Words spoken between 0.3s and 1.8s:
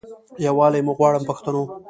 یووالی مو غواړم پښتنو.